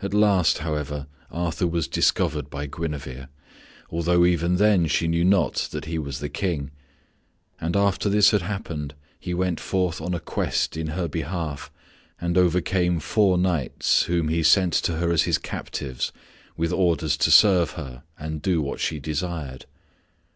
At 0.00 0.14
last, 0.14 0.58
however, 0.58 1.08
Arthur 1.32 1.66
was 1.66 1.88
discovered 1.88 2.48
by 2.48 2.66
Guinevere, 2.66 3.26
although 3.90 4.24
even 4.24 4.54
then 4.54 4.86
she 4.86 5.08
knew 5.08 5.24
not 5.24 5.66
that 5.72 5.86
he 5.86 5.98
was 5.98 6.20
the 6.20 6.28
King; 6.28 6.70
and 7.60 7.74
after 7.74 8.08
this 8.08 8.30
had 8.30 8.42
happened 8.42 8.94
he 9.18 9.34
went 9.34 9.58
forth 9.58 10.00
on 10.00 10.14
a 10.14 10.20
quest 10.20 10.76
in 10.76 10.90
her 10.94 11.08
behalf 11.08 11.72
and 12.20 12.38
overcame 12.38 13.00
four 13.00 13.36
knights 13.36 14.04
whom 14.04 14.28
he 14.28 14.44
sent 14.44 14.74
to 14.74 14.98
her 14.98 15.10
as 15.10 15.22
his 15.24 15.38
captives, 15.38 16.12
with 16.56 16.72
orders 16.72 17.16
to 17.16 17.30
serve 17.32 17.72
her 17.72 18.04
and 18.16 18.42
do 18.42 18.62
what 18.62 18.78
she 18.78 19.00
desired. 19.00 19.66